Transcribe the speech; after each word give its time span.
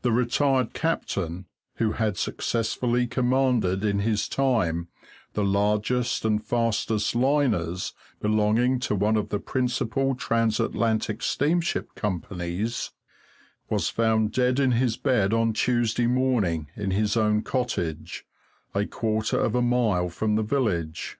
The 0.00 0.12
retired 0.12 0.72
captain, 0.72 1.44
who 1.74 1.92
had 1.92 2.16
successfully 2.16 3.06
commanded 3.06 3.84
in 3.84 3.98
his 3.98 4.26
time 4.26 4.88
the 5.34 5.44
largest 5.44 6.24
and 6.24 6.42
fastest 6.42 7.14
liners 7.14 7.92
belonging 8.18 8.80
to 8.80 8.94
one 8.94 9.18
of 9.18 9.28
the 9.28 9.38
principal 9.38 10.14
transatlantic 10.14 11.20
steamship 11.20 11.94
companies, 11.94 12.92
was 13.68 13.90
found 13.90 14.32
dead 14.32 14.58
in 14.58 14.72
his 14.72 14.96
bed 14.96 15.34
on 15.34 15.52
Tuesday 15.52 16.06
morning 16.06 16.68
in 16.74 16.90
his 16.90 17.14
own 17.14 17.42
cottage, 17.42 18.24
a 18.72 18.86
quarter 18.86 19.38
of 19.38 19.54
a 19.54 19.60
mile 19.60 20.08
from 20.08 20.34
the 20.36 20.42
village. 20.42 21.18